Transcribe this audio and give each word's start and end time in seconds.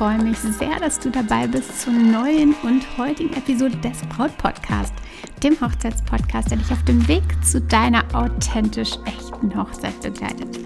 freue 0.00 0.22
mich 0.22 0.38
sehr, 0.38 0.80
dass 0.80 0.98
du 0.98 1.10
dabei 1.10 1.46
bist 1.46 1.82
zur 1.82 1.92
neuen 1.92 2.54
und 2.62 2.82
heutigen 2.96 3.34
Episode 3.34 3.76
des 3.76 4.00
Braut 4.08 4.34
Podcast, 4.38 4.94
dem 5.42 5.60
Hochzeitspodcast, 5.60 6.50
der 6.50 6.56
dich 6.56 6.72
auf 6.72 6.82
dem 6.84 7.06
Weg 7.06 7.22
zu 7.44 7.60
deiner 7.60 8.02
authentisch 8.14 8.92
echten 9.04 9.54
Hochzeit 9.54 10.00
begleitet. 10.00 10.58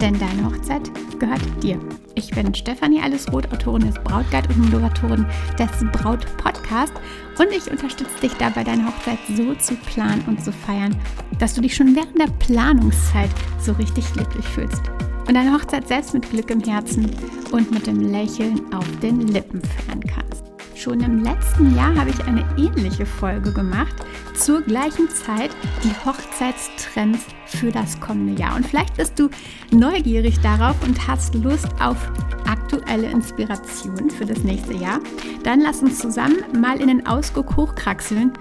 Denn 0.00 0.18
deine 0.18 0.44
Hochzeit 0.44 0.90
gehört 1.20 1.40
dir. 1.62 1.78
Ich 2.16 2.32
bin 2.32 2.52
Stefanie 2.52 3.00
Allesroth, 3.00 3.52
Autorin 3.52 3.86
des 3.86 3.94
Brautguide 4.02 4.48
und 4.48 4.72
Moderatorin 4.72 5.24
des 5.56 5.70
Braut 5.92 6.26
Podcast 6.38 6.94
und 7.38 7.52
ich 7.52 7.70
unterstütze 7.70 8.20
dich 8.20 8.34
dabei, 8.38 8.64
deine 8.64 8.88
Hochzeit 8.88 9.20
so 9.36 9.54
zu 9.54 9.76
planen 9.76 10.24
und 10.26 10.44
zu 10.44 10.50
feiern, 10.50 10.96
dass 11.38 11.54
du 11.54 11.60
dich 11.60 11.76
schon 11.76 11.94
während 11.94 12.18
der 12.18 12.32
Planungszeit 12.40 13.30
so 13.60 13.70
richtig 13.70 14.12
glücklich 14.14 14.48
fühlst 14.48 14.82
und 15.30 15.34
deine 15.34 15.52
Hochzeit 15.52 15.86
selbst 15.86 16.12
mit 16.12 16.28
Glück 16.28 16.50
im 16.50 16.58
Herzen 16.58 17.08
und 17.52 17.70
mit 17.70 17.86
dem 17.86 18.00
Lächeln 18.00 18.60
auf 18.74 18.84
den 19.00 19.28
Lippen 19.28 19.62
feiern 19.62 20.00
kannst. 20.00 20.42
Schon 20.74 20.98
im 21.02 21.22
letzten 21.22 21.76
Jahr 21.76 21.94
habe 21.94 22.10
ich 22.10 22.24
eine 22.24 22.44
ähnliche 22.58 23.06
Folge 23.06 23.52
gemacht, 23.52 23.94
zur 24.34 24.60
gleichen 24.60 25.08
Zeit 25.08 25.52
die 25.84 25.92
Hochzeitstrends 26.04 27.20
für 27.46 27.70
das 27.70 28.00
kommende 28.00 28.42
Jahr. 28.42 28.56
Und 28.56 28.66
vielleicht 28.66 28.96
bist 28.96 29.20
du 29.20 29.30
neugierig 29.70 30.40
darauf 30.40 30.74
und 30.82 31.06
hast 31.06 31.32
Lust 31.36 31.68
auf 31.80 32.10
aktuelle 32.48 33.08
Inspirationen 33.08 34.10
für 34.10 34.26
das 34.26 34.42
nächste 34.42 34.74
Jahr. 34.74 34.98
Dann 35.44 35.60
lass 35.60 35.80
uns 35.80 36.00
zusammen 36.00 36.38
mal 36.60 36.80
in 36.80 36.88
den 36.88 37.06
Ausguck 37.06 37.56
hochkraxeln, 37.56 38.32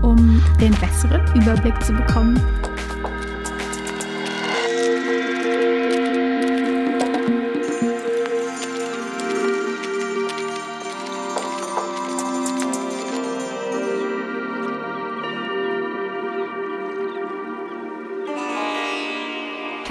um 0.00 0.42
den 0.58 0.74
besseren 0.76 1.20
Überblick 1.34 1.78
zu 1.84 1.92
bekommen 1.92 2.40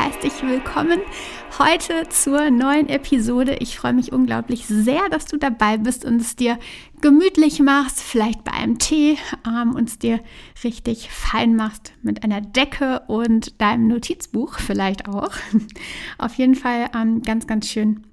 herzlich 0.08 0.42
willkommen 0.42 1.02
heute 1.60 2.08
zur 2.08 2.50
neuen 2.50 2.88
Episode. 2.88 3.58
Ich 3.60 3.78
freue 3.78 3.92
mich 3.92 4.14
unglaublich 4.14 4.66
sehr, 4.66 5.10
dass 5.10 5.26
du 5.26 5.36
dabei 5.36 5.76
bist 5.76 6.06
und 6.06 6.22
es 6.22 6.38
dir 6.38 6.58
gemütlich 7.02 7.60
machst, 7.60 8.00
vielleicht 8.00 8.46
bei 8.46 8.54
einem 8.54 8.80
Tee 8.80 9.18
ähm, 9.46 9.76
und 9.76 9.90
es 9.90 10.00
dir 10.00 10.22
richtig 10.64 11.12
fein 11.12 11.58
machst 11.58 11.92
mit 12.04 12.24
einer 12.24 12.40
Decke 12.40 13.02
und 13.08 13.60
deinem 13.60 13.90
Notizbuch 13.90 14.60
vielleicht 14.60 15.10
auch. 15.10 15.32
Auf 16.18 16.36
jeden 16.36 16.56
Fall 16.56 16.90
ähm, 16.96 17.22
ganz, 17.22 17.46
ganz 17.46 17.68
schön 17.68 18.08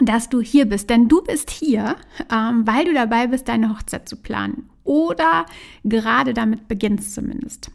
dass 0.00 0.28
du 0.28 0.40
hier 0.40 0.64
bist, 0.64 0.88
denn 0.90 1.08
du 1.08 1.22
bist 1.22 1.50
hier, 1.50 1.96
ähm, 2.32 2.66
weil 2.66 2.84
du 2.84 2.94
dabei 2.94 3.26
bist, 3.26 3.48
deine 3.48 3.70
Hochzeit 3.70 4.08
zu 4.08 4.16
planen 4.16 4.70
oder 4.84 5.44
gerade 5.82 6.32
damit 6.32 6.68
beginnst 6.68 7.14
zumindest. 7.14 7.70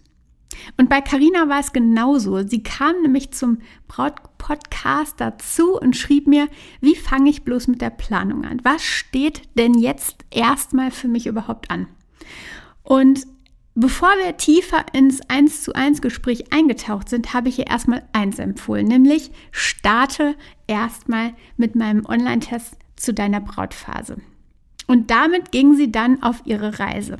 Und 0.77 0.89
bei 0.89 1.01
Carina 1.01 1.49
war 1.49 1.59
es 1.59 1.73
genauso. 1.73 2.45
Sie 2.47 2.63
kam 2.63 3.01
nämlich 3.01 3.31
zum 3.31 3.59
Brautpodcast 3.87 5.19
dazu 5.19 5.79
und 5.79 5.95
schrieb 5.95 6.27
mir, 6.27 6.47
wie 6.81 6.95
fange 6.95 7.29
ich 7.29 7.43
bloß 7.43 7.67
mit 7.67 7.81
der 7.81 7.89
Planung 7.89 8.45
an? 8.45 8.59
Was 8.63 8.83
steht 8.83 9.41
denn 9.57 9.73
jetzt 9.75 10.25
erstmal 10.31 10.91
für 10.91 11.07
mich 11.07 11.27
überhaupt 11.27 11.71
an? 11.71 11.87
Und 12.83 13.25
bevor 13.75 14.09
wir 14.23 14.37
tiefer 14.37 14.85
ins 14.93 15.21
1 15.29 15.63
zu 15.63 15.73
1 15.73 16.01
Gespräch 16.01 16.51
eingetaucht 16.53 17.09
sind, 17.09 17.33
habe 17.33 17.49
ich 17.49 17.59
ihr 17.59 17.67
erstmal 17.67 18.03
eins 18.13 18.39
empfohlen, 18.39 18.87
nämlich 18.87 19.31
starte 19.51 20.35
erstmal 20.67 21.33
mit 21.57 21.75
meinem 21.75 22.05
Online-Test 22.05 22.77
zu 22.95 23.13
deiner 23.13 23.41
Brautphase. 23.41 24.17
Und 24.87 25.11
damit 25.11 25.51
ging 25.51 25.75
sie 25.75 25.91
dann 25.91 26.21
auf 26.21 26.41
ihre 26.45 26.79
Reise 26.79 27.17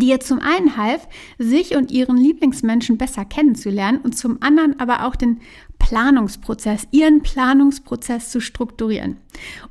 die 0.00 0.08
ihr 0.08 0.20
zum 0.20 0.40
einen 0.40 0.76
half, 0.76 1.08
sich 1.38 1.76
und 1.76 1.90
ihren 1.90 2.16
Lieblingsmenschen 2.16 2.98
besser 2.98 3.24
kennenzulernen 3.24 4.00
und 4.02 4.16
zum 4.16 4.42
anderen 4.42 4.78
aber 4.80 5.06
auch 5.06 5.16
den 5.16 5.40
Planungsprozess, 5.78 6.88
ihren 6.90 7.22
Planungsprozess 7.22 8.30
zu 8.30 8.40
strukturieren. 8.40 9.18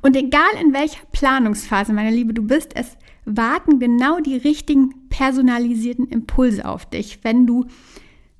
Und 0.02 0.16
egal 0.16 0.48
in 0.62 0.72
welcher 0.72 1.04
Planungsphase, 1.12 1.92
meine 1.92 2.14
Liebe, 2.14 2.34
du 2.34 2.42
bist, 2.42 2.74
es 2.74 2.96
warten 3.24 3.78
genau 3.78 4.20
die 4.20 4.36
richtigen 4.36 5.08
personalisierten 5.08 6.08
Impulse 6.08 6.64
auf 6.64 6.86
dich. 6.88 7.18
Wenn 7.22 7.46
du 7.46 7.66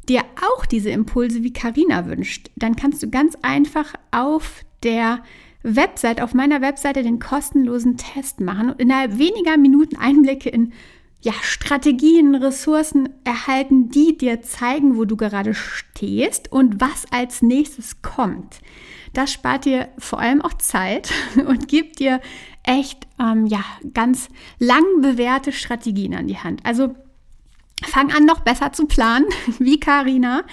dir 0.09 0.23
auch 0.49 0.65
diese 0.67 0.91
Impulse 0.91 1.43
wie 1.43 1.53
Karina 1.53 2.07
wünscht, 2.07 2.51
dann 2.57 2.77
kannst 2.77 3.03
du 3.03 3.11
ganz 3.11 3.37
einfach 3.43 3.95
auf 4.13 4.65
der 4.83 5.23
Website, 5.63 6.21
auf 6.21 6.33
meiner 6.33 6.61
Webseite 6.61 7.03
den 7.03 7.19
kostenlosen 7.19 7.97
Test 7.97 8.41
machen 8.41 8.71
und 8.71 8.81
innerhalb 8.81 9.19
weniger 9.19 9.57
Minuten 9.57 9.97
Einblicke 9.97 10.49
in 10.49 10.73
ja, 11.27 11.33
Strategien, 11.43 12.37
Ressourcen 12.37 13.09
erhalten, 13.25 13.89
die 13.89 14.17
dir 14.17 14.43
zeigen, 14.43 14.97
wo 14.97 15.05
du 15.07 15.17
gerade 15.17 15.55
stehst 15.55 16.53
und 16.53 16.81
was 16.81 17.05
als 17.11 17.43
nächstes 17.43 18.01
kommt. 18.01 18.61
Das 19.13 19.33
spart 19.33 19.65
dir 19.65 19.89
vor 19.99 20.21
allem 20.21 20.41
auch 20.41 20.55
Zeit 20.55 21.13
und 21.49 21.67
gibt 21.67 21.99
dir 21.99 22.21
echt 22.63 23.09
ähm, 23.19 23.47
ja, 23.47 23.65
ganz 23.93 24.29
lang 24.61 24.85
bewährte 25.01 25.51
Strategien 25.51 26.15
an 26.15 26.29
die 26.29 26.39
Hand. 26.39 26.65
Also 26.65 26.95
fang 27.83 28.13
an, 28.13 28.25
noch 28.25 28.43
besser 28.43 28.73
zu 28.73 28.87
planen, 28.87 29.27
wie 29.59 29.81
Karina. 29.81 30.45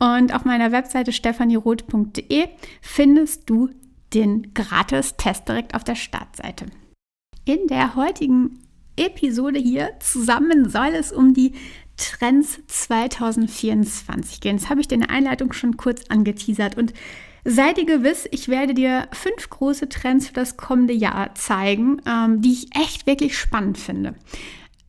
Und 0.00 0.34
auf 0.34 0.44
meiner 0.44 0.72
Webseite 0.72 1.12
stephanieroth.de 1.12 2.48
findest 2.80 3.48
du 3.48 3.70
den 4.12 4.52
Gratis-Test 4.54 5.48
direkt 5.48 5.76
auf 5.76 5.84
der 5.84 5.94
Startseite. 5.94 6.66
In 7.44 7.68
der 7.68 7.94
heutigen 7.94 8.65
Episode 8.96 9.58
hier 9.58 9.90
zusammen 10.00 10.68
soll 10.68 10.94
es 10.94 11.12
um 11.12 11.34
die 11.34 11.52
Trends 11.96 12.60
2024 12.66 14.40
gehen. 14.40 14.56
Das 14.56 14.68
habe 14.68 14.80
ich 14.80 14.88
dir 14.88 14.96
in 14.96 15.02
der 15.02 15.10
Einleitung 15.10 15.52
schon 15.52 15.76
kurz 15.76 16.02
angeteasert 16.08 16.76
und 16.76 16.92
Sei 17.48 17.72
dir 17.74 17.86
gewiss, 17.86 18.26
ich 18.32 18.48
werde 18.48 18.74
dir 18.74 19.06
fünf 19.12 19.48
große 19.48 19.88
Trends 19.88 20.26
für 20.26 20.32
das 20.32 20.56
kommende 20.56 20.92
Jahr 20.92 21.32
zeigen, 21.36 22.02
ähm, 22.04 22.42
die 22.42 22.52
ich 22.52 22.76
echt 22.76 23.06
wirklich 23.06 23.38
spannend 23.38 23.78
finde. 23.78 24.16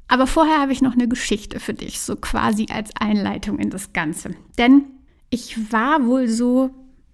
Aber 0.07 0.25
vorher 0.25 0.59
habe 0.59 0.71
ich 0.71 0.81
noch 0.81 0.93
eine 0.93 1.07
Geschichte 1.07 1.59
für 1.59 1.75
dich, 1.75 1.99
so 1.99 2.15
quasi 2.15 2.65
als 2.71 2.89
Einleitung 2.95 3.59
in 3.59 3.69
das 3.69 3.93
Ganze. 3.93 4.31
Denn 4.57 4.85
ich 5.29 5.71
war 5.71 6.07
wohl 6.07 6.27
so 6.27 6.71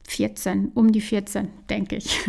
14, 0.07 0.71
um 0.75 0.93
die 0.93 1.01
14, 1.01 1.49
denke 1.69 1.97
ich. 1.97 2.21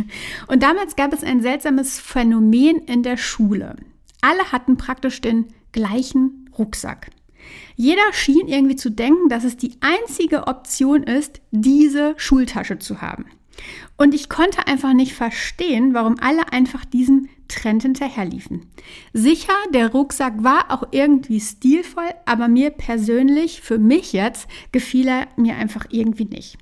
Und 0.48 0.64
damals 0.64 0.96
gab 0.96 1.12
es 1.12 1.22
ein 1.22 1.40
seltsames 1.40 2.00
Phänomen 2.00 2.78
in 2.78 3.04
der 3.04 3.16
Schule. 3.16 3.76
Alle 4.24 4.52
hatten 4.52 4.78
praktisch 4.78 5.20
den 5.20 5.48
gleichen 5.72 6.48
Rucksack. 6.56 7.10
Jeder 7.76 8.10
schien 8.12 8.48
irgendwie 8.48 8.76
zu 8.76 8.90
denken, 8.90 9.28
dass 9.28 9.44
es 9.44 9.58
die 9.58 9.76
einzige 9.80 10.46
Option 10.46 11.02
ist, 11.02 11.42
diese 11.50 12.14
Schultasche 12.16 12.78
zu 12.78 13.02
haben. 13.02 13.26
Und 13.98 14.14
ich 14.14 14.30
konnte 14.30 14.66
einfach 14.66 14.94
nicht 14.94 15.12
verstehen, 15.12 15.92
warum 15.92 16.16
alle 16.20 16.50
einfach 16.54 16.86
diesem 16.86 17.28
Trend 17.48 17.82
hinterherliefen. 17.82 18.70
Sicher, 19.12 19.52
der 19.74 19.92
Rucksack 19.92 20.42
war 20.42 20.70
auch 20.70 20.88
irgendwie 20.90 21.38
stilvoll, 21.38 22.08
aber 22.24 22.48
mir 22.48 22.70
persönlich, 22.70 23.60
für 23.60 23.78
mich 23.78 24.14
jetzt, 24.14 24.48
gefiel 24.72 25.06
er 25.06 25.28
mir 25.36 25.56
einfach 25.56 25.84
irgendwie 25.90 26.24
nicht. 26.24 26.56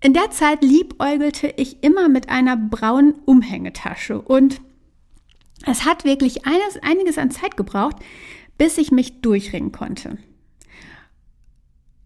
In 0.00 0.14
der 0.14 0.32
Zeit 0.32 0.64
liebäugelte 0.64 1.54
ich 1.56 1.84
immer 1.84 2.08
mit 2.08 2.28
einer 2.28 2.56
braunen 2.56 3.14
Umhängetasche 3.24 4.20
und 4.20 4.60
es 5.66 5.84
hat 5.84 6.04
wirklich 6.04 6.46
eines, 6.46 6.82
einiges 6.82 7.18
an 7.18 7.30
Zeit 7.30 7.56
gebraucht, 7.56 7.96
bis 8.58 8.78
ich 8.78 8.90
mich 8.90 9.20
durchringen 9.20 9.72
konnte. 9.72 10.18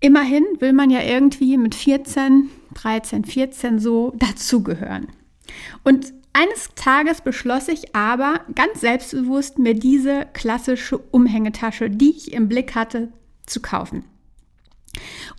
Immerhin 0.01 0.45
will 0.61 0.73
man 0.73 0.91
ja 0.91 1.03
irgendwie 1.03 1.57
mit 1.57 1.75
14, 1.75 2.51
13, 2.75 3.25
14 3.25 3.79
so 3.81 4.13
dazugehören. 4.17 5.09
Und 5.83 6.13
eines 6.33 6.71
Tages 6.77 7.21
beschloss 7.21 7.69
ich 7.69 7.97
aber 7.97 8.41
ganz 8.55 8.81
selbstbewusst, 8.81 9.59
mir 9.59 9.75
diese 9.75 10.27
klassische 10.35 10.99
Umhängetasche, 10.99 11.91
die 11.91 12.11
ich 12.11 12.33
im 12.33 12.49
Blick 12.49 12.77
hatte, 12.77 13.13
zu 13.45 13.61
kaufen. 13.61 14.05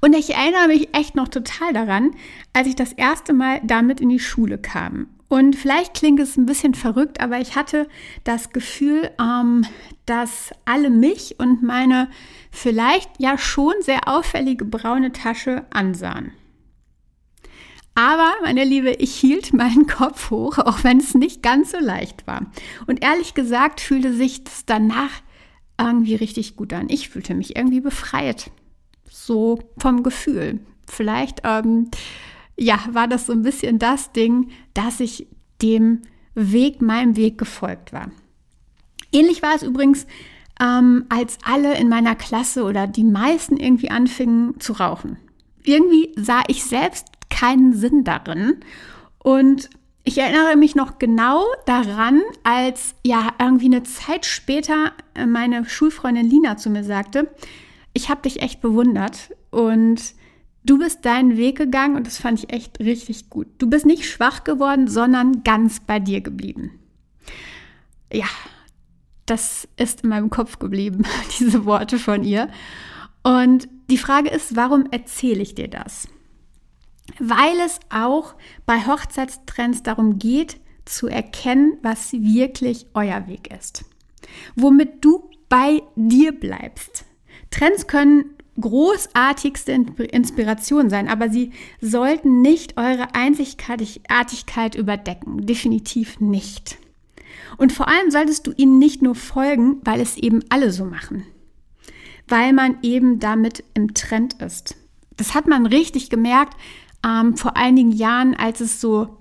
Und 0.02 0.16
ich 0.16 0.34
erinnere 0.34 0.68
mich 0.68 0.96
echt 0.96 1.16
noch 1.16 1.28
total 1.28 1.74
daran, 1.74 2.12
als 2.54 2.68
ich 2.68 2.76
das 2.76 2.94
erste 2.94 3.34
Mal 3.34 3.62
damit 3.64 4.00
in 4.00 4.10
die 4.10 4.20
Schule 4.20 4.58
kam. 4.58 5.08
Und 5.28 5.56
vielleicht 5.56 5.94
klingt 5.94 6.20
es 6.20 6.38
ein 6.38 6.48
bisschen 6.48 6.74
verrückt, 6.74 7.22
aber 7.22 7.40
ich 7.40 7.56
hatte 7.56 7.88
das 8.24 8.52
Gefühl, 8.52 9.12
ähm, 9.22 9.66
dass 10.06 10.52
alle 10.66 10.90
mich 10.90 11.40
und 11.40 11.62
meine 11.62 12.10
vielleicht 12.50 13.10
ja 13.20 13.38
schon 13.38 13.74
sehr 13.82 14.08
auffällige 14.08 14.66
braune 14.66 15.12
Tasche 15.12 15.66
ansahen. 15.70 16.32
Aber, 17.94 18.32
meine 18.44 18.64
Liebe, 18.64 18.92
ich 18.92 19.14
hielt 19.14 19.54
meinen 19.54 19.86
Kopf 19.86 20.32
hoch, 20.32 20.58
auch 20.66 20.84
wenn 20.84 21.00
es 21.00 21.14
nicht 21.14 21.44
ganz 21.44 21.72
so 21.72 21.80
leicht 21.80 22.26
war. 22.26 22.48
Und 22.88 23.04
ehrlich 23.04 23.34
gesagt 23.34 23.82
fühlte 23.82 24.14
sich 24.14 24.44
das 24.44 24.66
danach 24.66 25.12
irgendwie 25.78 26.16
richtig 26.16 26.56
gut 26.56 26.74
an. 26.74 26.88
Ich 26.90 27.10
fühlte 27.10 27.36
mich 27.36 27.56
irgendwie 27.56 27.82
befreit. 27.82 28.52
So 29.10 29.60
vom 29.78 30.04
Gefühl. 30.04 30.60
Vielleicht 30.88 31.42
ähm, 31.44 31.90
ja, 32.58 32.80
war 32.92 33.08
das 33.08 33.26
so 33.28 33.34
ein 33.34 33.42
bisschen 33.42 33.80
das 33.80 34.12
Ding, 34.12 34.52
dass 34.74 35.00
ich 35.00 35.28
dem 35.62 36.02
Weg, 36.36 36.82
meinem 36.82 37.16
Weg 37.16 37.38
gefolgt 37.38 37.94
war. 37.94 38.12
Ähnlich 39.12 39.42
war 39.42 39.56
es 39.56 39.64
übrigens, 39.64 40.06
ähm, 40.62 41.06
als 41.10 41.38
alle 41.44 41.78
in 41.78 41.90
meiner 41.90 42.16
Klasse 42.16 42.64
oder 42.64 42.86
die 42.86 43.04
meisten 43.04 43.58
irgendwie 43.58 43.90
anfingen 43.90 44.60
zu 44.60 44.74
rauchen. 44.74 45.18
Irgendwie 45.64 46.14
sah 46.16 46.44
ich 46.48 46.64
selbst 46.64 47.08
keinen 47.30 47.74
Sinn 47.74 48.04
darin 48.04 48.58
und 49.20 49.70
ich 50.04 50.18
erinnere 50.18 50.56
mich 50.56 50.76
noch 50.76 50.98
genau 50.98 51.44
daran, 51.66 52.22
als 52.44 52.96
ja 53.04 53.34
irgendwie 53.40 53.66
eine 53.66 53.84
Zeit 53.84 54.26
später 54.26 54.94
meine 55.28 55.66
Schulfreundin 55.66 56.30
Lina 56.30 56.58
zu 56.58 56.70
mir 56.70 56.84
sagte, 56.84 57.30
ich 58.00 58.10
habe 58.10 58.22
dich 58.22 58.42
echt 58.42 58.62
bewundert 58.62 59.36
und 59.52 60.02
du 60.64 60.80
bist 60.80 61.04
deinen 61.04 61.36
Weg 61.36 61.58
gegangen 61.58 61.98
und 61.98 62.08
das 62.08 62.18
fand 62.18 62.40
ich 62.40 62.54
echt 62.54 62.80
richtig 62.80 63.30
gut. 63.30 63.48
Du 63.58 63.70
bist 63.70 63.86
nicht 63.86 64.06
schwach 64.06 64.46
geworden, 64.46 64.88
sondern 64.88 65.44
ganz 65.44 65.82
bei 65.82 66.00
dir 66.00 66.22
geblieben. 66.22 66.80
Ja, 68.12 68.28
das 69.26 69.68
ist 69.76 70.04
in 70.04 70.10
meinem 70.10 70.30
Kopf 70.30 70.60
geblieben, 70.60 71.04
diese 71.40 71.66
Worte 71.66 72.00
von 72.00 72.24
ihr. 72.24 72.48
Und 73.22 73.68
die 73.90 73.98
Frage 73.98 74.30
ist, 74.30 74.56
warum 74.56 74.86
erzähle 74.92 75.42
ich 75.42 75.56
dir 75.56 75.68
das? 75.68 76.08
Weil 77.20 77.60
es 77.66 77.82
auch 77.90 78.36
bei 78.66 78.88
Hochzeitstrends 78.88 79.84
darum 79.84 80.20
geht, 80.20 80.58
zu 80.86 81.08
erkennen, 81.08 81.78
was 81.84 82.14
wirklich 82.14 82.86
euer 82.94 83.28
Weg 83.28 83.54
ist. 83.54 83.84
Womit 84.56 85.04
du 85.04 85.30
bei 85.50 85.82
dir 85.98 86.32
bleibst. 86.32 87.04
Trends 87.52 87.88
können 87.88 88.26
großartigste 88.60 89.72
Inspiration 89.72 90.90
sein, 90.90 91.08
aber 91.08 91.30
sie 91.30 91.52
sollten 91.82 92.42
nicht 92.42 92.78
eure 92.78 93.16
Einzigartigkeit 93.16 94.76
überdecken. 94.76 95.46
Definitiv 95.46 96.20
nicht. 96.20 96.78
Und 97.58 97.72
vor 97.72 97.88
allem 97.88 98.12
solltest 98.12 98.48
du 98.48 98.54
ihnen 98.56 98.80
nicht 98.80 99.02
nur 99.02 99.16
folgen, 99.16 99.78
weil 99.84 100.02
es 100.02 100.18
eben 100.18 100.44
alle 100.50 100.72
so 100.72 100.86
machen. 100.86 101.26
Weil 102.28 102.54
man 102.54 102.78
eben 102.82 103.20
damit 103.20 103.64
im 103.74 103.94
Trend 103.94 104.42
ist. 104.42 104.76
Das 105.18 105.34
hat 105.34 105.48
man 105.48 105.66
richtig 105.66 106.10
gemerkt 106.10 106.56
ähm, 107.06 107.36
vor 107.36 107.58
einigen 107.58 107.92
Jahren, 107.92 108.36
als 108.36 108.62
es 108.62 108.80
so 108.80 109.18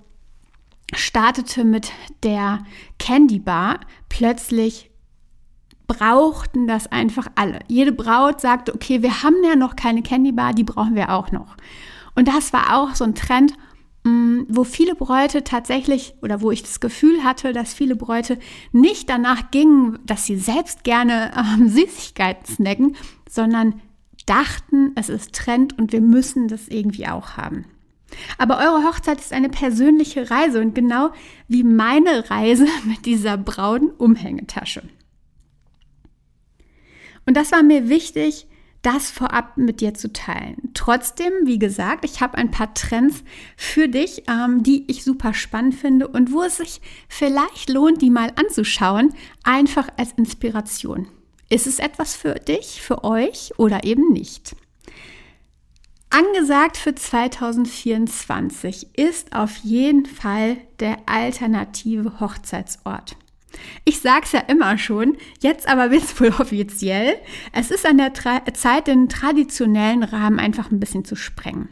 startete 0.93 1.63
mit 1.63 1.91
der 2.23 2.65
Candy 2.97 3.39
Bar. 3.39 3.81
Plötzlich 4.09 4.88
brauchten 5.89 6.67
das 6.67 6.87
einfach 6.87 7.27
alle. 7.35 7.59
Jede 7.67 7.91
Braut 7.91 8.39
sagte, 8.39 8.73
okay, 8.73 9.01
wir 9.01 9.23
haben 9.23 9.43
ja 9.43 9.57
noch 9.57 9.75
keine 9.75 10.03
Candy 10.03 10.31
Bar, 10.31 10.53
die 10.53 10.63
brauchen 10.63 10.95
wir 10.95 11.09
auch 11.09 11.33
noch. 11.33 11.57
Und 12.15 12.27
das 12.27 12.53
war 12.53 12.77
auch 12.77 12.95
so 12.95 13.03
ein 13.03 13.15
Trend, 13.15 13.53
mm, 14.03 14.41
wo 14.47 14.63
viele 14.63 14.93
Bräute 14.93 15.43
tatsächlich 15.43 16.13
oder 16.21 16.41
wo 16.41 16.51
ich 16.51 16.61
das 16.61 16.79
Gefühl 16.79 17.23
hatte, 17.23 17.53
dass 17.53 17.73
viele 17.73 17.95
Bräute 17.95 18.37
nicht 18.71 19.09
danach 19.09 19.51
gingen, 19.51 19.97
dass 20.05 20.25
sie 20.25 20.37
selbst 20.37 20.83
gerne 20.83 21.31
ähm, 21.35 21.67
Süßigkeiten 21.67 22.45
snacken, 22.45 22.95
sondern 23.27 23.81
dachten, 24.27 24.91
es 24.95 25.09
ist 25.09 25.33
Trend 25.33 25.77
und 25.79 25.91
wir 25.91 26.01
müssen 26.01 26.47
das 26.47 26.67
irgendwie 26.67 27.07
auch 27.07 27.35
haben. 27.35 27.65
Aber 28.37 28.59
eure 28.59 28.87
Hochzeit 28.87 29.19
ist 29.19 29.33
eine 29.33 29.49
persönliche 29.49 30.29
Reise 30.29 30.61
und 30.61 30.75
genau 30.75 31.09
wie 31.47 31.63
meine 31.63 32.29
Reise 32.29 32.67
mit 32.85 33.07
dieser 33.07 33.37
braunen 33.37 33.89
Umhängetasche. 33.89 34.83
Und 37.29 37.35
das 37.35 37.51
war 37.51 37.61
mir 37.61 37.89
wichtig, 37.89 38.47
das 38.81 39.11
vorab 39.11 39.55
mit 39.55 39.81
dir 39.81 39.93
zu 39.93 40.11
teilen. 40.11 40.71
Trotzdem, 40.73 41.31
wie 41.43 41.59
gesagt, 41.59 42.03
ich 42.03 42.21
habe 42.21 42.39
ein 42.39 42.49
paar 42.49 42.73
Trends 42.73 43.23
für 43.55 43.87
dich, 43.87 44.23
ähm, 44.27 44.63
die 44.63 44.89
ich 44.89 45.03
super 45.03 45.35
spannend 45.35 45.75
finde 45.75 46.07
und 46.07 46.33
wo 46.33 46.41
es 46.41 46.57
sich 46.57 46.81
vielleicht 47.07 47.69
lohnt, 47.69 48.01
die 48.01 48.09
mal 48.09 48.31
anzuschauen, 48.35 49.13
einfach 49.43 49.89
als 49.95 50.13
Inspiration. 50.13 51.07
Ist 51.51 51.67
es 51.67 51.77
etwas 51.77 52.15
für 52.15 52.33
dich, 52.33 52.81
für 52.81 53.03
euch 53.03 53.51
oder 53.57 53.83
eben 53.83 54.11
nicht? 54.11 54.55
Angesagt 56.09 56.77
für 56.77 56.95
2024 56.95 58.97
ist 58.97 59.35
auf 59.35 59.55
jeden 59.57 60.07
Fall 60.07 60.57
der 60.79 60.97
alternative 61.05 62.19
Hochzeitsort. 62.19 63.15
Ich 63.85 63.99
sage 64.01 64.21
es 64.25 64.31
ja 64.31 64.39
immer 64.41 64.77
schon, 64.77 65.17
jetzt 65.41 65.67
aber 65.67 65.91
wird 65.91 66.03
es 66.03 66.19
wohl 66.19 66.29
offiziell. 66.29 67.15
Es 67.51 67.71
ist 67.71 67.85
an 67.85 67.97
der 67.97 68.13
Tra 68.13 68.41
Zeit, 68.53 68.87
den 68.87 69.09
traditionellen 69.09 70.03
Rahmen 70.03 70.39
einfach 70.39 70.71
ein 70.71 70.79
bisschen 70.79 71.05
zu 71.05 71.15
sprengen. 71.15 71.69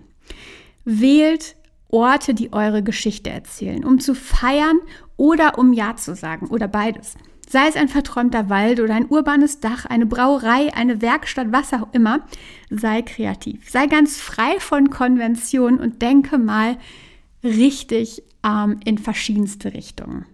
Wählt 0.85 1.55
Orte, 1.89 2.33
die 2.33 2.51
eure 2.53 2.83
Geschichte 2.83 3.29
erzählen, 3.29 3.85
um 3.85 3.99
zu 3.99 4.13
feiern 4.13 4.79
oder 5.15 5.57
um 5.57 5.73
Ja 5.73 5.95
zu 5.95 6.15
sagen 6.15 6.47
oder 6.47 6.67
beides. 6.67 7.15
Sei 7.49 7.65
es 7.67 7.77
ein 7.77 7.87
verträumter 7.87 8.49
Wald 8.49 8.81
oder 8.81 8.93
ein 8.93 9.07
urbanes 9.07 9.61
Dach, 9.61 9.85
eine 9.85 10.05
Brauerei, 10.05 10.73
eine 10.73 11.01
Werkstatt, 11.01 11.47
was 11.51 11.71
auch 11.73 11.87
immer, 11.93 12.25
sei 12.69 13.01
kreativ. 13.03 13.69
Sei 13.69 13.87
ganz 13.87 14.17
frei 14.17 14.59
von 14.59 14.89
Konventionen 14.89 15.79
und 15.79 16.01
denke 16.01 16.37
mal 16.37 16.77
richtig 17.43 18.21
ähm, 18.43 18.81
in 18.83 18.97
verschiedenste 18.97 19.73
Richtungen. 19.73 20.25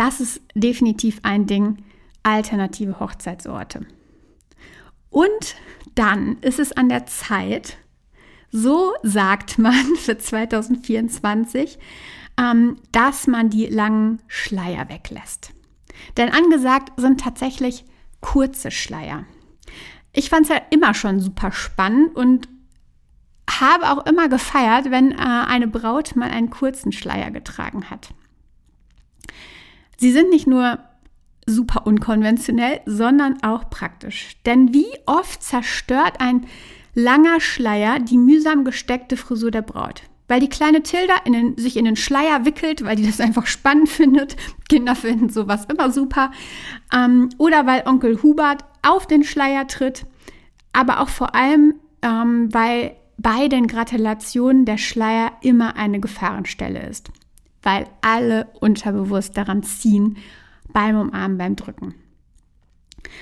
Das 0.00 0.18
ist 0.18 0.40
definitiv 0.54 1.20
ein 1.24 1.44
Ding, 1.44 1.84
alternative 2.22 3.00
Hochzeitsorte. 3.00 3.84
Und 5.10 5.56
dann 5.94 6.38
ist 6.40 6.58
es 6.58 6.72
an 6.72 6.88
der 6.88 7.04
Zeit, 7.04 7.76
so 8.50 8.94
sagt 9.02 9.58
man 9.58 9.84
für 9.96 10.16
2024, 10.16 11.78
ähm, 12.40 12.76
dass 12.92 13.26
man 13.26 13.50
die 13.50 13.66
langen 13.66 14.22
Schleier 14.26 14.88
weglässt. 14.88 15.52
Denn 16.16 16.30
angesagt 16.30 16.98
sind 16.98 17.20
tatsächlich 17.20 17.84
kurze 18.22 18.70
Schleier. 18.70 19.26
Ich 20.14 20.30
fand 20.30 20.44
es 20.44 20.48
ja 20.48 20.62
immer 20.70 20.94
schon 20.94 21.20
super 21.20 21.52
spannend 21.52 22.16
und 22.16 22.48
habe 23.50 23.90
auch 23.90 24.06
immer 24.06 24.30
gefeiert, 24.30 24.90
wenn 24.90 25.12
äh, 25.12 25.16
eine 25.16 25.68
Braut 25.68 26.16
mal 26.16 26.30
einen 26.30 26.48
kurzen 26.48 26.90
Schleier 26.90 27.30
getragen 27.30 27.90
hat. 27.90 28.14
Sie 30.00 30.12
sind 30.12 30.30
nicht 30.30 30.46
nur 30.46 30.78
super 31.44 31.86
unkonventionell, 31.86 32.80
sondern 32.86 33.42
auch 33.42 33.68
praktisch. 33.68 34.38
Denn 34.46 34.72
wie 34.72 34.88
oft 35.04 35.42
zerstört 35.42 36.20
ein 36.20 36.46
langer 36.94 37.38
Schleier 37.40 37.98
die 38.00 38.16
mühsam 38.16 38.64
gesteckte 38.64 39.18
Frisur 39.18 39.50
der 39.50 39.62
Braut? 39.62 40.02
weil 40.30 40.38
die 40.38 40.48
kleine 40.48 40.84
Tilda 40.84 41.16
in 41.24 41.32
den, 41.32 41.58
sich 41.58 41.76
in 41.76 41.84
den 41.84 41.96
Schleier 41.96 42.44
wickelt, 42.44 42.84
weil 42.84 42.94
die 42.94 43.04
das 43.04 43.18
einfach 43.18 43.48
spannend 43.48 43.88
findet. 43.88 44.36
Kinder 44.68 44.94
finden 44.94 45.28
sowas 45.28 45.64
immer 45.64 45.90
super. 45.90 46.30
Ähm, 46.94 47.30
oder 47.36 47.66
weil 47.66 47.82
Onkel 47.84 48.22
Hubert 48.22 48.64
auf 48.82 49.08
den 49.08 49.24
Schleier 49.24 49.66
tritt. 49.66 50.06
Aber 50.72 51.00
auch 51.00 51.08
vor 51.08 51.34
allem, 51.34 51.74
ähm, 52.02 52.54
weil 52.54 52.94
bei 53.18 53.48
den 53.48 53.66
Gratulationen 53.66 54.66
der 54.66 54.78
Schleier 54.78 55.32
immer 55.42 55.74
eine 55.74 55.98
Gefahrenstelle 55.98 56.86
ist. 56.88 57.10
Weil 57.62 57.86
alle 58.00 58.46
unterbewusst 58.60 59.36
daran 59.36 59.62
ziehen 59.62 60.16
beim 60.72 60.96
Umarmen, 60.96 61.38
beim 61.38 61.56
Drücken. 61.56 61.94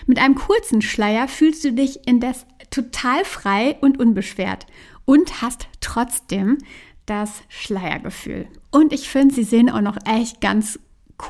Mit 0.07 0.19
einem 0.19 0.35
kurzen 0.35 0.83
Schleier 0.83 1.29
fühlst 1.29 1.65
du 1.65 1.73
dich 1.73 2.07
indes 2.07 2.47
total 2.71 3.25
frei 3.25 3.77
und 3.81 3.99
unbeschwert 3.99 4.67
und 5.05 5.41
hast 5.43 5.69
trotzdem 5.81 6.59
das 7.07 7.43
Schleiergefühl. 7.49 8.47
Und 8.71 8.93
ich 8.93 9.09
finde, 9.09 9.35
sie 9.35 9.45
sehen 9.45 9.71
auch 9.71 9.81
noch 9.81 9.97
echt 10.05 10.41
ganz 10.41 10.79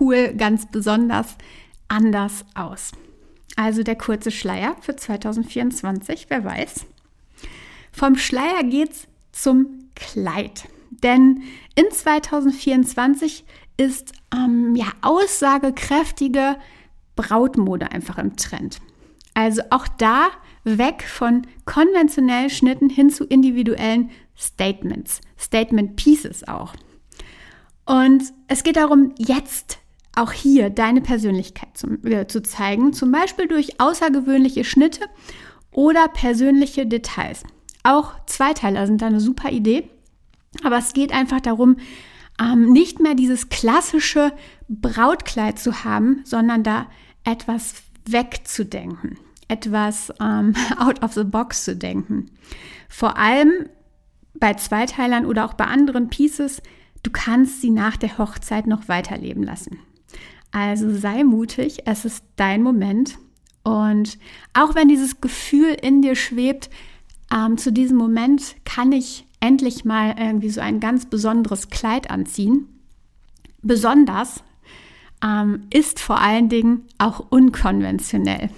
cool, 0.00 0.34
ganz 0.36 0.70
besonders 0.70 1.36
anders 1.86 2.44
aus. 2.54 2.92
Also 3.56 3.82
der 3.82 3.96
kurze 3.96 4.30
Schleier 4.30 4.76
für 4.80 4.96
2024, 4.96 6.26
wer 6.28 6.44
weiß. 6.44 6.86
Vom 7.92 8.16
Schleier 8.16 8.62
geht's 8.64 9.06
zum 9.32 9.90
Kleid. 9.94 10.68
Denn 10.90 11.42
in 11.74 11.90
2024 11.90 13.44
ist 13.76 14.12
ähm, 14.34 14.74
ja 14.74 14.86
aussagekräftige 15.02 16.56
Brautmode 17.16 17.92
einfach 17.92 18.18
im 18.18 18.36
Trend. 18.36 18.78
Also 19.34 19.62
auch 19.70 19.86
da 19.98 20.28
weg 20.64 21.04
von 21.04 21.46
konventionellen 21.64 22.50
Schnitten 22.50 22.90
hin 22.90 23.10
zu 23.10 23.24
individuellen 23.24 24.10
Statements, 24.36 25.20
Statement 25.38 25.96
Pieces 25.96 26.46
auch. 26.46 26.74
Und 27.86 28.24
es 28.48 28.64
geht 28.64 28.76
darum, 28.76 29.14
jetzt 29.16 29.78
auch 30.14 30.32
hier 30.32 30.70
deine 30.70 31.00
Persönlichkeit 31.00 31.76
zu, 31.76 31.86
äh, 32.04 32.26
zu 32.26 32.42
zeigen, 32.42 32.92
zum 32.92 33.12
Beispiel 33.12 33.46
durch 33.46 33.80
außergewöhnliche 33.80 34.64
Schnitte 34.64 35.06
oder 35.70 36.08
persönliche 36.08 36.86
Details. 36.86 37.44
Auch 37.84 38.12
Zweiteiler 38.26 38.86
sind 38.86 39.00
da 39.00 39.06
eine 39.06 39.20
super 39.20 39.50
Idee, 39.50 39.88
aber 40.64 40.78
es 40.78 40.92
geht 40.92 41.12
einfach 41.12 41.40
darum, 41.40 41.76
ähm, 42.40 42.72
nicht 42.72 43.00
mehr 43.00 43.14
dieses 43.14 43.48
klassische 43.48 44.32
Brautkleid 44.68 45.58
zu 45.58 45.84
haben, 45.84 46.20
sondern 46.24 46.62
da 46.62 46.86
etwas 47.24 47.74
wegzudenken, 48.06 49.18
etwas 49.48 50.12
ähm, 50.20 50.54
out 50.78 51.02
of 51.02 51.14
the 51.14 51.24
box 51.24 51.64
zu 51.64 51.76
denken. 51.76 52.30
Vor 52.88 53.18
allem 53.18 53.68
bei 54.34 54.54
Zweiteilern 54.54 55.26
oder 55.26 55.44
auch 55.44 55.54
bei 55.54 55.64
anderen 55.64 56.08
Pieces 56.10 56.62
du 57.02 57.10
kannst 57.10 57.60
sie 57.60 57.70
nach 57.70 57.96
der 57.96 58.18
Hochzeit 58.18 58.66
noch 58.66 58.88
weiterleben 58.88 59.42
lassen. 59.42 59.78
Also 60.50 60.94
sei 60.94 61.24
mutig, 61.24 61.86
es 61.86 62.04
ist 62.04 62.24
dein 62.36 62.62
Moment. 62.62 63.18
Und 63.62 64.18
auch 64.54 64.74
wenn 64.74 64.88
dieses 64.88 65.20
Gefühl 65.20 65.76
in 65.80 66.00
dir 66.00 66.14
schwebt, 66.14 66.70
ähm, 67.34 67.58
zu 67.58 67.72
diesem 67.72 67.98
Moment 67.98 68.56
kann 68.64 68.92
ich 68.92 69.26
endlich 69.40 69.84
mal 69.84 70.14
irgendwie 70.18 70.50
so 70.50 70.60
ein 70.60 70.80
ganz 70.80 71.06
besonderes 71.06 71.68
Kleid 71.70 72.10
anziehen. 72.10 72.66
Besonders 73.62 74.42
ähm, 75.22 75.64
ist 75.70 76.00
vor 76.00 76.20
allen 76.20 76.48
Dingen 76.48 76.84
auch 76.98 77.26
unkonventionell. 77.30 78.50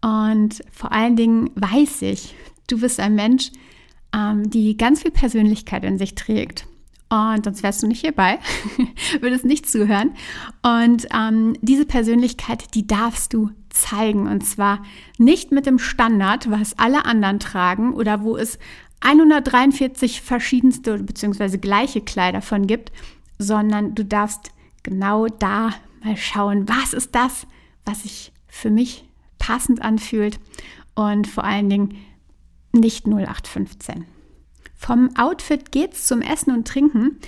Und 0.00 0.62
vor 0.70 0.92
allen 0.92 1.16
Dingen 1.16 1.50
weiß 1.54 2.02
ich, 2.02 2.34
du 2.68 2.80
bist 2.80 3.00
ein 3.00 3.14
Mensch, 3.14 3.50
ähm, 4.14 4.48
die 4.50 4.76
ganz 4.76 5.02
viel 5.02 5.10
Persönlichkeit 5.10 5.84
in 5.84 5.98
sich 5.98 6.14
trägt. 6.14 6.66
Und 7.10 7.44
sonst 7.44 7.62
wärst 7.62 7.82
du 7.82 7.86
nicht 7.86 8.02
hierbei, 8.02 8.38
würdest 9.20 9.44
nicht 9.44 9.68
zuhören. 9.68 10.10
Und 10.62 11.06
ähm, 11.14 11.56
diese 11.62 11.86
Persönlichkeit, 11.86 12.74
die 12.74 12.86
darfst 12.86 13.32
du 13.32 13.50
zeigen. 13.70 14.26
Und 14.26 14.44
zwar 14.44 14.82
nicht 15.16 15.50
mit 15.50 15.64
dem 15.64 15.78
Standard, 15.78 16.50
was 16.50 16.78
alle 16.78 17.06
anderen 17.06 17.40
tragen 17.40 17.94
oder 17.94 18.22
wo 18.22 18.36
es 18.36 18.58
143 19.00 20.22
verschiedenste 20.22 20.98
bzw. 20.98 21.58
gleiche 21.58 22.00
Kleider 22.00 22.42
von 22.42 22.66
gibt, 22.66 22.92
sondern 23.38 23.94
du 23.94 24.04
darfst 24.04 24.52
genau 24.82 25.26
da 25.26 25.70
mal 26.02 26.16
schauen, 26.16 26.68
was 26.68 26.92
ist 26.92 27.14
das, 27.14 27.46
was 27.84 28.02
sich 28.02 28.32
für 28.48 28.70
mich 28.70 29.04
passend 29.38 29.82
anfühlt 29.82 30.38
und 30.94 31.26
vor 31.26 31.44
allen 31.44 31.70
Dingen 31.70 31.96
nicht 32.72 33.06
0815. 33.06 34.04
Vom 34.74 35.16
Outfit 35.16 35.72
geht's 35.72 36.06
zum 36.06 36.22
Essen 36.22 36.52
und 36.52 36.66
Trinken, 36.66 37.18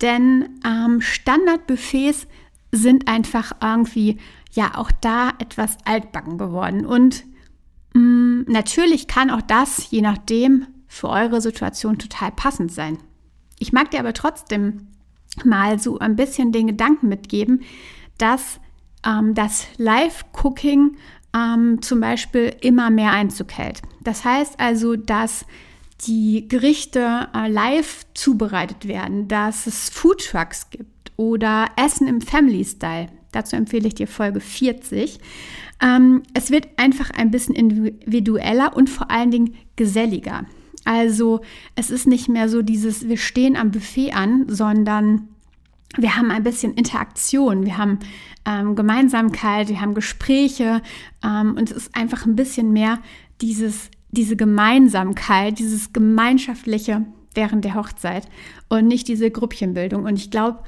denn 0.00 0.60
ähm, 0.64 1.00
Standardbuffets 1.00 2.26
sind 2.70 3.08
einfach 3.08 3.52
irgendwie 3.62 4.18
ja 4.52 4.76
auch 4.76 4.90
da 5.00 5.32
etwas 5.38 5.78
altbacken 5.84 6.38
geworden. 6.38 6.84
Und 6.84 7.24
mh, 7.94 8.00
mm, 8.00 8.44
natürlich 8.48 9.06
kann 9.06 9.30
auch 9.30 9.42
das, 9.42 9.90
je 9.90 10.02
nachdem, 10.02 10.66
für 10.88 11.08
eure 11.08 11.40
Situation 11.40 11.98
total 11.98 12.32
passend 12.32 12.72
sein. 12.72 12.98
Ich 13.58 13.72
mag 13.72 13.90
dir 13.90 14.00
aber 14.00 14.14
trotzdem 14.14 14.88
mal 15.44 15.78
so 15.78 15.98
ein 15.98 16.16
bisschen 16.16 16.52
den 16.52 16.66
Gedanken 16.66 17.08
mitgeben, 17.08 17.62
dass 18.16 18.60
ähm, 19.06 19.34
das 19.34 19.66
Live-Cooking 19.76 20.96
ähm, 21.34 21.82
zum 21.82 22.00
Beispiel 22.00 22.54
immer 22.60 22.90
mehr 22.90 23.12
Einzug 23.12 23.52
hält. 23.52 23.82
Das 24.02 24.24
heißt 24.24 24.58
also, 24.58 24.96
dass 24.96 25.44
die 26.06 26.46
Gerichte 26.48 27.28
äh, 27.34 27.48
live 27.48 28.06
zubereitet 28.14 28.86
werden, 28.86 29.28
dass 29.28 29.66
es 29.66 29.90
Foodtrucks 29.90 30.70
gibt 30.70 31.12
oder 31.16 31.66
Essen 31.76 32.06
im 32.06 32.20
Family 32.20 32.64
Style. 32.64 33.08
Dazu 33.32 33.56
empfehle 33.56 33.88
ich 33.88 33.94
dir 33.94 34.06
Folge 34.06 34.40
40. 34.40 35.18
Ähm, 35.82 36.22
es 36.34 36.50
wird 36.50 36.68
einfach 36.76 37.10
ein 37.10 37.30
bisschen 37.30 37.54
individueller 37.54 38.76
und 38.76 38.88
vor 38.88 39.10
allen 39.10 39.30
Dingen 39.30 39.54
geselliger. 39.76 40.46
Also 40.84 41.40
es 41.74 41.90
ist 41.90 42.06
nicht 42.06 42.28
mehr 42.28 42.48
so 42.48 42.62
dieses, 42.62 43.08
wir 43.08 43.16
stehen 43.16 43.56
am 43.56 43.70
Buffet 43.70 44.12
an, 44.12 44.44
sondern 44.48 45.28
wir 45.96 46.16
haben 46.16 46.30
ein 46.30 46.42
bisschen 46.42 46.74
Interaktion, 46.74 47.64
wir 47.64 47.78
haben 47.78 47.98
ähm, 48.44 48.76
Gemeinsamkeit, 48.76 49.68
wir 49.68 49.80
haben 49.80 49.94
Gespräche 49.94 50.82
ähm, 51.24 51.54
und 51.56 51.70
es 51.70 51.76
ist 51.76 51.96
einfach 51.96 52.26
ein 52.26 52.36
bisschen 52.36 52.72
mehr 52.72 52.98
dieses 53.40 53.90
diese 54.10 54.36
Gemeinsamkeit, 54.36 55.58
dieses 55.58 55.92
Gemeinschaftliche 55.92 57.04
während 57.34 57.64
der 57.64 57.74
Hochzeit 57.74 58.28
und 58.68 58.88
nicht 58.88 59.08
diese 59.08 59.30
Gruppchenbildung. 59.30 60.04
Und 60.04 60.16
ich 60.16 60.30
glaube, 60.30 60.60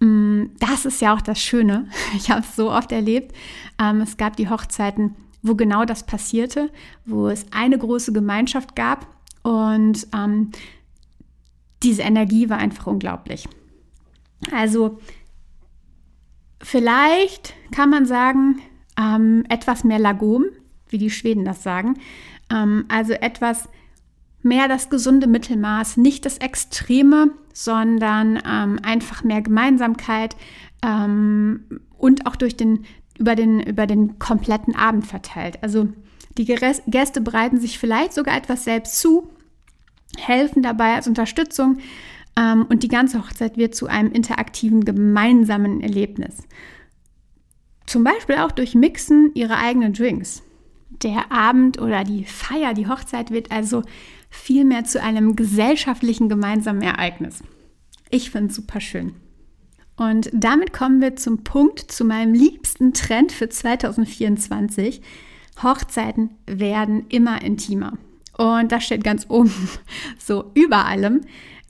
mm, 0.00 0.46
das 0.58 0.84
ist 0.84 1.00
ja 1.00 1.14
auch 1.14 1.20
das 1.20 1.40
Schöne. 1.40 1.88
Ich 2.16 2.30
habe 2.30 2.40
es 2.40 2.56
so 2.56 2.70
oft 2.70 2.92
erlebt. 2.92 3.34
Ähm, 3.80 4.00
es 4.00 4.16
gab 4.16 4.36
die 4.36 4.48
Hochzeiten, 4.48 5.14
wo 5.42 5.54
genau 5.54 5.84
das 5.84 6.04
passierte, 6.04 6.70
wo 7.06 7.28
es 7.28 7.46
eine 7.52 7.78
große 7.78 8.12
Gemeinschaft 8.12 8.76
gab 8.76 9.06
und 9.42 10.06
ähm, 10.14 10.50
diese 11.82 12.02
Energie 12.02 12.48
war 12.50 12.58
einfach 12.58 12.86
unglaublich. 12.86 13.48
Also 14.52 14.98
vielleicht 16.62 17.54
kann 17.72 17.90
man 17.90 18.06
sagen, 18.06 18.60
ähm, 18.98 19.44
etwas 19.48 19.84
mehr 19.84 19.98
Lagom, 19.98 20.44
wie 20.88 20.98
die 20.98 21.10
Schweden 21.10 21.44
das 21.44 21.62
sagen. 21.62 21.98
Ähm, 22.50 22.84
also 22.88 23.12
etwas 23.12 23.68
mehr 24.42 24.68
das 24.68 24.90
gesunde 24.90 25.26
Mittelmaß, 25.26 25.96
nicht 25.96 26.24
das 26.24 26.38
Extreme, 26.38 27.30
sondern 27.52 28.40
ähm, 28.46 28.78
einfach 28.82 29.22
mehr 29.22 29.42
Gemeinsamkeit 29.42 30.36
ähm, 30.82 31.64
und 31.98 32.26
auch 32.26 32.36
durch 32.36 32.56
den, 32.56 32.84
über, 33.18 33.34
den, 33.34 33.60
über 33.60 33.86
den 33.86 34.18
kompletten 34.18 34.74
Abend 34.74 35.06
verteilt. 35.06 35.62
Also 35.62 35.88
die 36.38 36.44
Gäste 36.44 37.20
bereiten 37.20 37.60
sich 37.60 37.78
vielleicht 37.78 38.12
sogar 38.12 38.36
etwas 38.36 38.64
selbst 38.64 39.00
zu, 39.00 39.30
helfen 40.16 40.62
dabei 40.62 40.94
als 40.94 41.06
Unterstützung 41.08 41.78
ähm, 42.36 42.66
und 42.68 42.82
die 42.82 42.88
ganze 42.88 43.18
Hochzeit 43.18 43.56
wird 43.56 43.74
zu 43.74 43.86
einem 43.86 44.12
interaktiven, 44.12 44.84
gemeinsamen 44.84 45.80
Erlebnis. 45.80 46.36
Zum 47.86 48.04
Beispiel 48.04 48.36
auch 48.36 48.52
durch 48.52 48.74
Mixen 48.74 49.32
ihrer 49.34 49.58
eigenen 49.58 49.92
Drinks. 49.92 50.42
Der 51.02 51.32
Abend 51.32 51.80
oder 51.80 52.04
die 52.04 52.24
Feier, 52.24 52.74
die 52.74 52.86
Hochzeit 52.86 53.30
wird 53.30 53.50
also 53.50 53.82
vielmehr 54.28 54.84
zu 54.84 55.02
einem 55.02 55.34
gesellschaftlichen 55.34 56.28
gemeinsamen 56.28 56.82
Ereignis. 56.82 57.42
Ich 58.10 58.30
finde 58.30 58.50
es 58.50 58.56
super 58.56 58.80
schön. 58.80 59.14
Und 59.96 60.30
damit 60.32 60.72
kommen 60.72 61.00
wir 61.00 61.16
zum 61.16 61.44
Punkt, 61.44 61.78
zu 61.78 62.04
meinem 62.04 62.32
liebsten 62.32 62.92
Trend 62.92 63.32
für 63.32 63.48
2024. 63.48 65.02
Hochzeiten 65.62 66.30
werden 66.46 67.06
immer 67.08 67.42
intimer. 67.42 67.94
Und 68.36 68.72
das 68.72 68.84
steht 68.84 69.04
ganz 69.04 69.26
oben, 69.28 69.52
so 70.18 70.50
über 70.54 70.86
allem. 70.86 71.22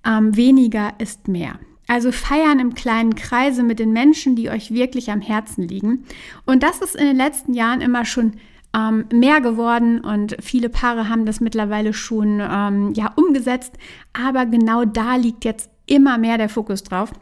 Ähm, 0.06 0.36
weniger 0.36 0.94
ist 0.98 1.28
mehr. 1.28 1.58
Also 1.86 2.12
feiern 2.12 2.60
im 2.60 2.74
kleinen 2.74 3.16
Kreise 3.16 3.62
mit 3.62 3.80
den 3.80 3.92
Menschen, 3.92 4.36
die 4.36 4.48
euch 4.48 4.72
wirklich 4.72 5.10
am 5.10 5.20
Herzen 5.20 5.66
liegen. 5.66 6.04
Und 6.46 6.62
das 6.62 6.78
ist 6.80 6.94
in 6.94 7.06
den 7.06 7.16
letzten 7.16 7.52
Jahren 7.52 7.80
immer 7.80 8.04
schon 8.04 8.34
ähm, 8.72 9.06
mehr 9.12 9.40
geworden 9.40 10.00
und 10.00 10.36
viele 10.40 10.68
Paare 10.68 11.08
haben 11.08 11.26
das 11.26 11.40
mittlerweile 11.40 11.92
schon 11.92 12.40
ähm, 12.40 12.92
ja, 12.94 13.12
umgesetzt. 13.16 13.76
Aber 14.12 14.46
genau 14.46 14.84
da 14.84 15.16
liegt 15.16 15.44
jetzt 15.44 15.70
immer 15.86 16.18
mehr 16.18 16.38
der 16.38 16.48
Fokus 16.48 16.84
drauf. 16.84 17.12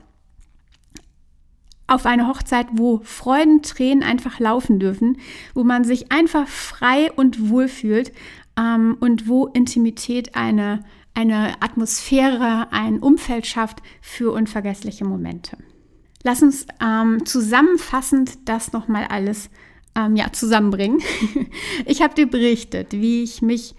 Auf 1.89 2.07
eine 2.07 2.29
Hochzeit, 2.29 2.67
wo 2.73 3.01
Freudentränen 3.03 4.05
einfach 4.05 4.39
laufen 4.39 4.79
dürfen, 4.79 5.19
wo 5.55 5.65
man 5.65 5.83
sich 5.83 6.13
einfach 6.13 6.47
frei 6.47 7.11
und 7.13 7.51
wohl 7.51 7.67
fühlt 7.67 8.13
ähm, 8.59 8.97
und 9.01 9.27
wo 9.27 9.47
Intimität 9.47 10.37
eine, 10.37 10.85
eine 11.15 11.61
Atmosphäre, 11.61 12.69
ein 12.71 13.01
Umfeld 13.01 13.47
schafft 13.47 13.79
für 14.01 14.33
unvergessliche 14.33 15.05
Momente. 15.05 15.57
Lass 16.23 16.43
uns 16.43 16.67
ähm, 16.81 17.25
zusammenfassend 17.25 18.49
das 18.49 18.73
nochmal 18.73 19.07
alles 19.09 19.51
ähm, 19.97 20.17
ja, 20.17 20.33
zusammenbringen. 20.33 21.01
ich 21.87 22.03
habe 22.03 22.15
dir 22.15 22.27
berichtet, 22.27 22.93
wie 22.93 23.23
ich 23.23 23.43
mich 23.43 23.75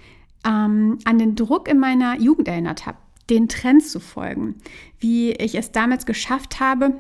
ähm, 0.46 1.00
an 1.06 1.20
den 1.20 1.36
Druck 1.36 1.68
in 1.68 1.80
meiner 1.80 2.20
Jugend 2.20 2.48
erinnert 2.48 2.86
habe, 2.86 2.98
den 3.30 3.48
Trends 3.48 3.92
zu 3.92 4.00
folgen, 4.00 4.56
wie 5.00 5.32
ich 5.32 5.56
es 5.56 5.72
damals 5.72 6.06
geschafft 6.06 6.60
habe, 6.60 7.00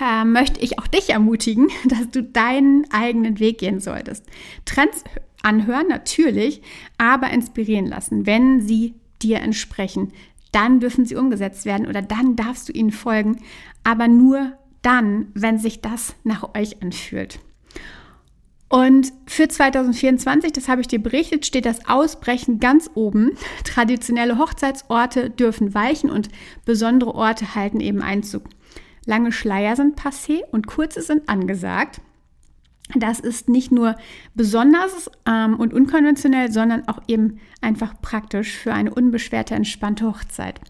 äh, 0.00 0.24
möchte 0.24 0.60
ich 0.60 0.78
auch 0.78 0.86
dich 0.86 1.10
ermutigen, 1.10 1.68
dass 1.84 2.10
du 2.10 2.22
deinen 2.22 2.90
eigenen 2.90 3.38
Weg 3.38 3.58
gehen 3.58 3.80
solltest. 3.80 4.24
Trends 4.64 5.04
anhören 5.42 5.88
natürlich, 5.88 6.62
aber 6.98 7.30
inspirieren 7.30 7.86
lassen, 7.86 8.26
wenn 8.26 8.60
sie 8.60 8.94
dir 9.22 9.38
entsprechen. 9.38 10.12
Dann 10.52 10.80
dürfen 10.80 11.04
sie 11.04 11.16
umgesetzt 11.16 11.64
werden 11.64 11.86
oder 11.86 12.02
dann 12.02 12.36
darfst 12.36 12.68
du 12.68 12.72
ihnen 12.72 12.90
folgen, 12.90 13.40
aber 13.84 14.08
nur 14.08 14.52
dann, 14.82 15.28
wenn 15.34 15.58
sich 15.58 15.80
das 15.80 16.14
nach 16.24 16.54
euch 16.54 16.82
anfühlt. 16.82 17.38
Und 18.68 19.12
für 19.26 19.48
2024, 19.48 20.52
das 20.52 20.68
habe 20.68 20.80
ich 20.80 20.86
dir 20.86 21.02
berichtet, 21.02 21.44
steht 21.44 21.66
das 21.66 21.88
Ausbrechen 21.88 22.60
ganz 22.60 22.88
oben. 22.94 23.32
Traditionelle 23.64 24.38
Hochzeitsorte 24.38 25.28
dürfen 25.28 25.74
weichen 25.74 26.08
und 26.08 26.28
besondere 26.64 27.14
Orte 27.16 27.56
halten 27.56 27.80
eben 27.80 28.00
Einzug. 28.00 28.44
Lange 29.10 29.32
Schleier 29.32 29.74
sind 29.74 30.00
passé 30.00 30.44
und 30.52 30.68
kurze 30.68 31.02
sind 31.02 31.28
angesagt. 31.28 32.00
Das 32.94 33.18
ist 33.18 33.48
nicht 33.48 33.72
nur 33.72 33.96
besonders 34.36 35.10
ähm, 35.26 35.58
und 35.58 35.74
unkonventionell, 35.74 36.52
sondern 36.52 36.86
auch 36.86 37.00
eben 37.08 37.40
einfach 37.60 38.00
praktisch 38.00 38.52
für 38.56 38.72
eine 38.72 38.94
unbeschwerte, 38.94 39.56
entspannte 39.56 40.06
Hochzeit. 40.06 40.60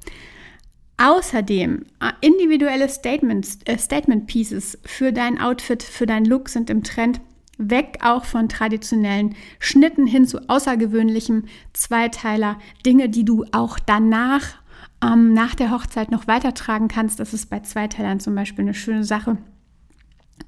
Außerdem 0.96 1.84
äh, 2.00 2.12
individuelle 2.22 2.88
Statements, 2.88 3.58
äh, 3.66 3.76
Statement 3.76 4.26
Pieces 4.26 4.78
für 4.86 5.12
dein 5.12 5.38
Outfit, 5.38 5.82
für 5.82 6.06
dein 6.06 6.24
Look 6.24 6.48
sind 6.48 6.70
im 6.70 6.82
Trend 6.82 7.20
weg 7.58 7.98
auch 8.02 8.24
von 8.24 8.48
traditionellen 8.48 9.36
Schnitten 9.58 10.06
hin 10.06 10.26
zu 10.26 10.48
außergewöhnlichem 10.48 11.44
Zweiteiler, 11.74 12.58
Dinge, 12.86 13.10
die 13.10 13.26
du 13.26 13.44
auch 13.52 13.78
danach 13.78 14.59
ähm, 15.04 15.32
nach 15.32 15.54
der 15.54 15.70
Hochzeit 15.70 16.10
noch 16.10 16.26
weitertragen 16.26 16.88
kannst. 16.88 17.20
Das 17.20 17.34
ist 17.34 17.50
bei 17.50 17.60
Zweiteilern 17.60 18.20
zum 18.20 18.34
Beispiel 18.34 18.64
eine 18.64 18.74
schöne 18.74 19.04
Sache. 19.04 19.38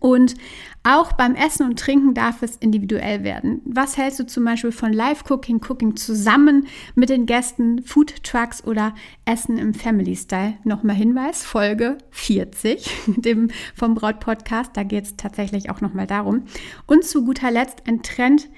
Und 0.01 0.35
auch 0.83 1.13
beim 1.13 1.35
Essen 1.35 1.65
und 1.65 1.79
Trinken 1.79 2.15
darf 2.15 2.43
es 2.43 2.57
individuell 2.57 3.23
werden. 3.23 3.61
Was 3.65 3.97
hältst 3.97 4.19
du 4.19 4.27
zum 4.27 4.45
Beispiel 4.45 4.73
von 4.73 4.93
Live-Cooking, 4.93 5.61
Cooking 5.69 5.97
zusammen 5.97 6.67
mit 6.95 7.09
den 7.09 7.27
Gästen, 7.27 7.83
Food 7.83 8.25
Trucks 8.25 8.65
oder 8.65 8.95
Essen 9.25 9.59
im 9.59 9.75
Family 9.75 10.17
Style? 10.17 10.55
Nochmal 10.65 10.97
Hinweis, 10.97 11.45
Folge 11.45 11.99
40 12.11 12.91
dem, 13.17 13.49
vom 13.75 13.95
Braut-Podcast. 13.95 14.77
Da 14.77 14.83
geht 14.83 15.05
es 15.05 15.17
tatsächlich 15.17 15.71
auch 15.71 15.81
nochmal 15.81 16.07
darum. 16.07 16.45
Und 16.87 17.05
zu 17.05 17.25
guter 17.25 17.51
Letzt 17.51 17.87
ein 17.87 18.03
Trend, 18.03 18.49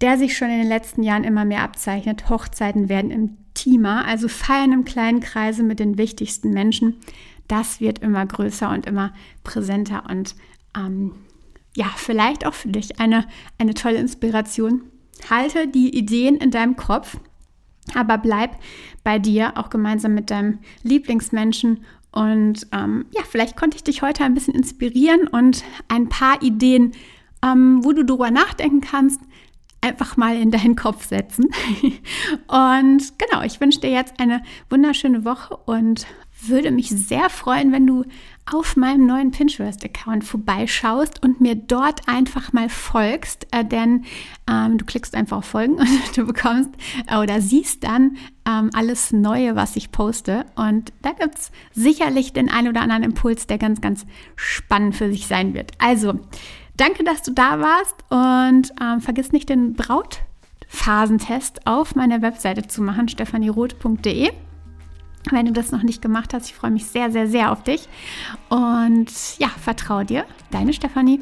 der 0.00 0.16
sich 0.16 0.36
schon 0.36 0.48
in 0.48 0.58
den 0.58 0.68
letzten 0.68 1.02
Jahren 1.02 1.24
immer 1.24 1.44
mehr 1.44 1.62
abzeichnet. 1.62 2.30
Hochzeiten 2.30 2.88
werden 2.88 3.36
intimer, 3.56 4.04
also 4.06 4.28
feiern 4.28 4.72
im 4.72 4.84
kleinen 4.84 5.20
Kreise 5.20 5.62
mit 5.62 5.80
den 5.80 5.96
wichtigsten 5.98 6.50
Menschen. 6.50 6.98
Das 7.48 7.80
wird 7.80 8.00
immer 8.00 8.26
größer 8.26 8.70
und 8.70 8.86
immer 8.86 9.12
präsenter 9.44 10.04
und 10.10 10.34
ähm, 10.76 11.14
ja, 11.74 11.86
vielleicht 11.96 12.46
auch 12.46 12.54
für 12.54 12.68
dich 12.68 13.00
eine, 13.00 13.26
eine 13.58 13.74
tolle 13.74 13.98
Inspiration. 13.98 14.82
Halte 15.30 15.68
die 15.68 15.96
Ideen 15.96 16.36
in 16.36 16.50
deinem 16.50 16.76
Kopf, 16.76 17.18
aber 17.94 18.18
bleib 18.18 18.58
bei 19.04 19.18
dir, 19.18 19.56
auch 19.56 19.70
gemeinsam 19.70 20.14
mit 20.14 20.30
deinem 20.30 20.58
Lieblingsmenschen. 20.82 21.84
Und 22.12 22.66
ähm, 22.72 23.06
ja, 23.14 23.22
vielleicht 23.28 23.56
konnte 23.56 23.76
ich 23.76 23.84
dich 23.84 24.02
heute 24.02 24.24
ein 24.24 24.34
bisschen 24.34 24.54
inspirieren 24.54 25.28
und 25.28 25.64
ein 25.88 26.08
paar 26.08 26.42
Ideen, 26.42 26.92
ähm, 27.44 27.84
wo 27.84 27.92
du 27.92 28.04
darüber 28.04 28.30
nachdenken 28.30 28.80
kannst, 28.80 29.20
einfach 29.86 30.16
mal 30.16 30.36
in 30.36 30.50
deinen 30.50 30.76
Kopf 30.76 31.06
setzen. 31.06 31.46
und 32.48 33.18
genau, 33.18 33.42
ich 33.44 33.60
wünsche 33.60 33.80
dir 33.80 33.90
jetzt 33.90 34.18
eine 34.18 34.42
wunderschöne 34.68 35.24
Woche 35.24 35.56
und 35.56 36.06
würde 36.42 36.70
mich 36.70 36.90
sehr 36.90 37.30
freuen, 37.30 37.72
wenn 37.72 37.86
du 37.86 38.04
auf 38.44 38.76
meinem 38.76 39.06
neuen 39.06 39.32
Pinterest-Account 39.32 40.22
vorbeischaust 40.22 41.22
und 41.22 41.40
mir 41.40 41.56
dort 41.56 42.08
einfach 42.08 42.52
mal 42.52 42.68
folgst, 42.68 43.46
äh, 43.50 43.64
denn 43.64 44.04
ähm, 44.48 44.78
du 44.78 44.84
klickst 44.84 45.16
einfach 45.16 45.38
auf 45.38 45.46
Folgen 45.46 45.74
und 45.74 45.88
du 46.16 46.24
bekommst 46.24 46.70
äh, 47.08 47.16
oder 47.16 47.40
siehst 47.40 47.82
dann 47.82 48.16
ähm, 48.48 48.70
alles 48.72 49.12
Neue, 49.12 49.56
was 49.56 49.74
ich 49.74 49.90
poste. 49.90 50.44
Und 50.54 50.92
da 51.02 51.10
gibt 51.12 51.36
es 51.38 51.50
sicherlich 51.72 52.32
den 52.32 52.48
einen 52.48 52.68
oder 52.68 52.82
anderen 52.82 53.02
Impuls, 53.02 53.48
der 53.48 53.58
ganz, 53.58 53.80
ganz 53.80 54.06
spannend 54.36 54.94
für 54.94 55.10
sich 55.10 55.26
sein 55.26 55.54
wird. 55.54 55.72
Also, 55.78 56.20
danke, 56.76 57.04
dass 57.04 57.22
du 57.22 57.32
da 57.32 57.60
warst 57.60 57.96
und 58.10 58.72
ähm, 58.80 59.00
vergiss 59.00 59.32
nicht 59.32 59.48
den 59.48 59.74
Brautphasentest 59.74 61.66
auf 61.66 61.94
meiner 61.94 62.22
Webseite 62.22 62.66
zu 62.66 62.82
machen, 62.82 63.08
stephanieroth.de 63.08 64.30
wenn 65.32 65.46
du 65.46 65.52
das 65.52 65.72
noch 65.72 65.82
nicht 65.82 66.02
gemacht 66.02 66.32
hast. 66.34 66.46
Ich 66.46 66.54
freue 66.54 66.70
mich 66.70 66.86
sehr, 66.86 67.10
sehr, 67.10 67.26
sehr 67.26 67.50
auf 67.50 67.62
dich. 67.62 67.88
Und 68.48 69.10
ja, 69.38 69.48
vertraue 69.48 70.04
dir. 70.04 70.24
Deine 70.50 70.72
Stefanie. 70.72 71.20